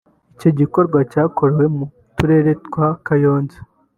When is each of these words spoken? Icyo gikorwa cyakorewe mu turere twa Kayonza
Icyo 0.33 0.49
gikorwa 0.59 0.97
cyakorewe 1.11 1.65
mu 1.75 1.85
turere 2.15 2.51
twa 2.65 2.87
Kayonza 3.05 3.57